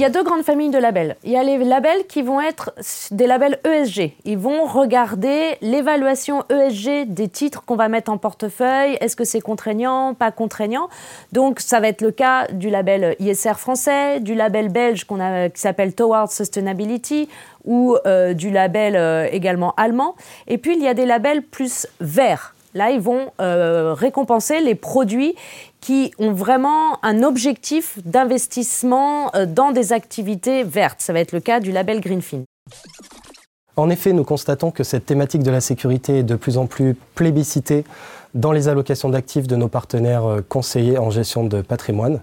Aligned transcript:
il 0.00 0.04
y 0.04 0.06
a 0.06 0.08
deux 0.08 0.24
grandes 0.24 0.44
familles 0.44 0.70
de 0.70 0.78
labels. 0.78 1.16
Il 1.24 1.30
y 1.30 1.36
a 1.36 1.42
les 1.42 1.58
labels 1.58 2.06
qui 2.08 2.22
vont 2.22 2.40
être 2.40 2.72
des 3.10 3.26
labels 3.26 3.60
ESG. 3.64 4.14
Ils 4.24 4.38
vont 4.38 4.64
regarder 4.64 5.58
l'évaluation 5.60 6.42
ESG 6.48 7.04
des 7.12 7.28
titres 7.28 7.66
qu'on 7.66 7.76
va 7.76 7.90
mettre 7.90 8.10
en 8.10 8.16
portefeuille. 8.16 8.96
Est-ce 9.02 9.14
que 9.14 9.24
c'est 9.24 9.42
contraignant, 9.42 10.14
pas 10.14 10.30
contraignant? 10.30 10.88
Donc 11.32 11.60
ça 11.60 11.80
va 11.80 11.88
être 11.88 12.00
le 12.00 12.12
cas 12.12 12.46
du 12.46 12.70
label 12.70 13.14
ISR 13.18 13.58
français, 13.58 14.20
du 14.20 14.34
label 14.34 14.70
belge 14.70 15.04
a, 15.20 15.50
qui 15.50 15.60
s'appelle 15.60 15.94
Towards 15.94 16.30
Sustainability 16.32 17.28
ou 17.66 17.98
euh, 18.06 18.32
du 18.32 18.50
label 18.50 18.96
euh, 18.96 19.28
également 19.30 19.74
allemand. 19.76 20.16
Et 20.48 20.56
puis 20.56 20.76
il 20.76 20.82
y 20.82 20.88
a 20.88 20.94
des 20.94 21.04
labels 21.04 21.42
plus 21.42 21.86
verts. 22.00 22.54
Là, 22.74 22.90
ils 22.90 23.00
vont 23.00 23.32
euh, 23.40 23.94
récompenser 23.94 24.60
les 24.60 24.74
produits 24.74 25.34
qui 25.80 26.12
ont 26.18 26.32
vraiment 26.32 27.02
un 27.04 27.22
objectif 27.22 27.98
d'investissement 28.04 29.34
euh, 29.34 29.46
dans 29.46 29.72
des 29.72 29.92
activités 29.92 30.62
vertes. 30.62 31.00
Ça 31.00 31.12
va 31.12 31.20
être 31.20 31.32
le 31.32 31.40
cas 31.40 31.58
du 31.60 31.72
label 31.72 32.00
Greenfin. 32.00 32.42
En 33.76 33.90
effet, 33.90 34.12
nous 34.12 34.24
constatons 34.24 34.70
que 34.70 34.84
cette 34.84 35.06
thématique 35.06 35.42
de 35.42 35.50
la 35.50 35.60
sécurité 35.60 36.18
est 36.18 36.22
de 36.22 36.36
plus 36.36 36.58
en 36.58 36.66
plus 36.66 36.94
plébiscitée 37.14 37.84
dans 38.34 38.52
les 38.52 38.68
allocations 38.68 39.08
d'actifs 39.08 39.48
de 39.48 39.56
nos 39.56 39.68
partenaires 39.68 40.26
euh, 40.26 40.44
conseillers 40.48 40.98
en 40.98 41.10
gestion 41.10 41.44
de 41.44 41.62
patrimoine. 41.62 42.20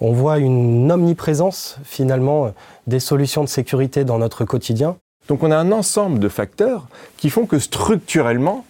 On 0.00 0.12
voit 0.12 0.38
une 0.38 0.90
omniprésence 0.90 1.76
finalement 1.84 2.52
des 2.86 3.00
solutions 3.00 3.44
de 3.44 3.48
sécurité 3.48 4.04
dans 4.04 4.18
notre 4.18 4.44
quotidien. 4.44 4.96
Donc 5.28 5.42
on 5.42 5.50
a 5.50 5.56
un 5.56 5.72
ensemble 5.72 6.18
de 6.18 6.28
facteurs 6.28 6.86
qui 7.16 7.30
font 7.30 7.46
que 7.46 7.58
structurellement, 7.58 8.64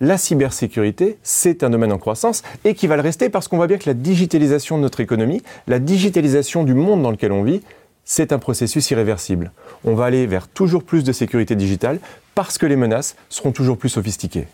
la 0.00 0.16
cybersécurité, 0.16 1.18
c'est 1.22 1.64
un 1.64 1.70
domaine 1.70 1.92
en 1.92 1.98
croissance 1.98 2.42
et 2.64 2.74
qui 2.74 2.86
va 2.86 2.96
le 2.96 3.02
rester 3.02 3.28
parce 3.28 3.48
qu'on 3.48 3.56
voit 3.56 3.66
bien 3.66 3.78
que 3.78 3.88
la 3.88 3.94
digitalisation 3.94 4.76
de 4.76 4.82
notre 4.82 5.00
économie, 5.00 5.42
la 5.66 5.78
digitalisation 5.78 6.64
du 6.64 6.74
monde 6.74 7.02
dans 7.02 7.10
lequel 7.10 7.32
on 7.32 7.42
vit, 7.42 7.62
c'est 8.04 8.32
un 8.32 8.38
processus 8.38 8.90
irréversible. 8.90 9.52
On 9.84 9.94
va 9.94 10.06
aller 10.06 10.26
vers 10.26 10.48
toujours 10.48 10.82
plus 10.82 11.04
de 11.04 11.12
sécurité 11.12 11.56
digitale 11.56 11.98
parce 12.34 12.58
que 12.58 12.66
les 12.66 12.76
menaces 12.76 13.16
seront 13.28 13.52
toujours 13.52 13.76
plus 13.76 13.90
sophistiquées. 13.90 14.46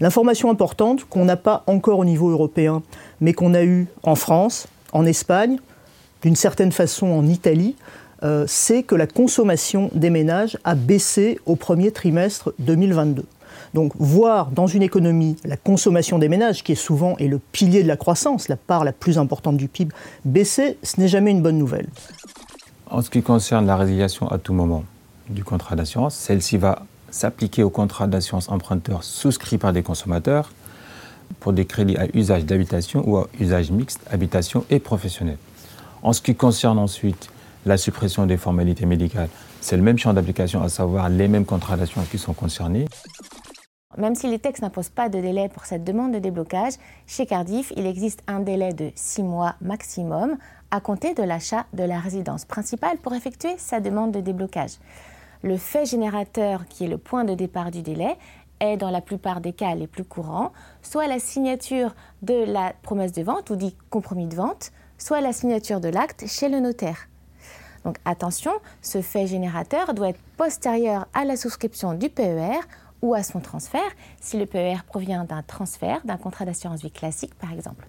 L'information 0.00 0.50
importante 0.50 1.04
qu'on 1.04 1.24
n'a 1.24 1.36
pas 1.36 1.62
encore 1.66 1.98
au 1.98 2.04
niveau 2.04 2.30
européen, 2.30 2.82
mais 3.20 3.34
qu'on 3.34 3.54
a 3.54 3.62
eue 3.62 3.86
en 4.02 4.14
France, 4.14 4.66
en 4.92 5.06
Espagne, 5.06 5.58
d'une 6.22 6.36
certaine 6.36 6.72
façon 6.72 7.06
en 7.06 7.26
Italie, 7.26 7.76
euh, 8.22 8.44
c'est 8.46 8.82
que 8.82 8.94
la 8.94 9.06
consommation 9.06 9.90
des 9.94 10.10
ménages 10.10 10.58
a 10.64 10.74
baissé 10.74 11.38
au 11.46 11.56
premier 11.56 11.92
trimestre 11.92 12.52
2022. 12.58 13.24
Donc 13.74 13.92
voir 13.98 14.50
dans 14.50 14.66
une 14.66 14.82
économie 14.82 15.36
la 15.44 15.56
consommation 15.56 16.18
des 16.18 16.28
ménages, 16.28 16.62
qui 16.62 16.72
est 16.72 16.76
souvent 16.76 17.16
est 17.18 17.28
le 17.28 17.38
pilier 17.38 17.82
de 17.82 17.88
la 17.88 17.96
croissance, 17.96 18.48
la 18.48 18.56
part 18.56 18.84
la 18.84 18.92
plus 18.92 19.18
importante 19.18 19.56
du 19.56 19.68
PIB, 19.68 19.94
baisser, 20.24 20.78
ce 20.82 21.00
n'est 21.00 21.08
jamais 21.08 21.30
une 21.30 21.42
bonne 21.42 21.58
nouvelle. 21.58 21.88
En 22.90 23.02
ce 23.02 23.10
qui 23.10 23.22
concerne 23.22 23.66
la 23.66 23.76
résiliation 23.76 24.28
à 24.28 24.38
tout 24.38 24.52
moment 24.52 24.84
du 25.28 25.44
contrat 25.44 25.76
d'assurance, 25.76 26.14
celle-ci 26.14 26.58
va 26.58 26.82
s'appliquer 27.10 27.62
au 27.62 27.70
contrat 27.70 28.06
d'assurance 28.06 28.48
emprunteur 28.48 29.04
souscrit 29.04 29.58
par 29.58 29.72
des 29.72 29.82
consommateurs 29.82 30.50
pour 31.38 31.52
des 31.52 31.64
crédits 31.64 31.96
à 31.96 32.06
usage 32.14 32.44
d'habitation 32.44 33.02
ou 33.08 33.16
à 33.18 33.28
usage 33.38 33.70
mixte, 33.70 34.00
habitation 34.10 34.64
et 34.70 34.80
professionnel. 34.80 35.38
En 36.02 36.12
ce 36.12 36.20
qui 36.20 36.34
concerne 36.34 36.78
ensuite 36.78 37.30
la 37.66 37.76
suppression 37.76 38.26
des 38.26 38.36
formalités 38.36 38.86
médicales, 38.86 39.28
c'est 39.60 39.76
le 39.76 39.82
même 39.82 39.98
champ 39.98 40.12
d'application, 40.12 40.62
à 40.62 40.68
savoir 40.68 41.08
les 41.08 41.28
mêmes 41.28 41.44
contrats 41.44 41.76
d'assurance 41.76 42.08
qui 42.08 42.18
sont 42.18 42.32
concernés. 42.32 42.86
Même 43.98 44.14
si 44.14 44.28
les 44.28 44.38
textes 44.38 44.62
n'imposent 44.62 44.88
pas 44.88 45.08
de 45.08 45.20
délai 45.20 45.48
pour 45.48 45.64
cette 45.64 45.82
demande 45.82 46.12
de 46.12 46.20
déblocage, 46.20 46.74
chez 47.08 47.26
Cardiff, 47.26 47.72
il 47.76 47.86
existe 47.86 48.22
un 48.28 48.38
délai 48.38 48.72
de 48.72 48.92
6 48.94 49.24
mois 49.24 49.56
maximum 49.60 50.36
à 50.70 50.80
compter 50.80 51.12
de 51.12 51.24
l'achat 51.24 51.66
de 51.72 51.82
la 51.82 51.98
résidence 51.98 52.44
principale 52.44 52.98
pour 52.98 53.14
effectuer 53.14 53.56
sa 53.58 53.80
demande 53.80 54.12
de 54.12 54.20
déblocage. 54.20 54.74
Le 55.42 55.56
fait 55.56 55.86
générateur, 55.86 56.66
qui 56.68 56.84
est 56.84 56.88
le 56.88 56.98
point 56.98 57.24
de 57.24 57.34
départ 57.34 57.72
du 57.72 57.82
délai, 57.82 58.16
est 58.60 58.76
dans 58.76 58.90
la 58.90 59.00
plupart 59.00 59.40
des 59.40 59.52
cas 59.52 59.74
les 59.74 59.88
plus 59.88 60.04
courants, 60.04 60.52
soit 60.82 61.08
la 61.08 61.18
signature 61.18 61.96
de 62.22 62.44
la 62.44 62.74
promesse 62.82 63.12
de 63.12 63.22
vente 63.22 63.50
ou 63.50 63.56
dit 63.56 63.74
compromis 63.88 64.26
de 64.26 64.36
vente, 64.36 64.70
soit 64.98 65.20
la 65.20 65.32
signature 65.32 65.80
de 65.80 65.88
l'acte 65.88 66.28
chez 66.28 66.48
le 66.48 66.60
notaire. 66.60 67.08
Donc 67.84 67.96
attention, 68.04 68.52
ce 68.82 69.00
fait 69.00 69.26
générateur 69.26 69.94
doit 69.94 70.10
être 70.10 70.20
postérieur 70.36 71.08
à 71.12 71.24
la 71.24 71.36
souscription 71.36 71.94
du 71.94 72.08
PER 72.08 72.60
ou 73.02 73.14
à 73.14 73.22
son 73.22 73.40
transfert, 73.40 73.90
si 74.20 74.38
le 74.38 74.46
PER 74.46 74.82
provient 74.86 75.24
d'un 75.24 75.42
transfert, 75.42 76.00
d'un 76.04 76.16
contrat 76.16 76.44
d'assurance 76.44 76.82
vie 76.82 76.90
classique 76.90 77.34
par 77.34 77.52
exemple. 77.52 77.86